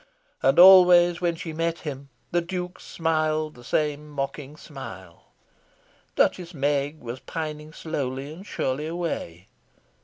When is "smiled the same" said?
2.79-4.09